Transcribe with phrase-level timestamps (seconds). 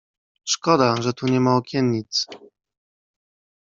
[0.45, 2.27] "Szkoda, że tu niema okiennic."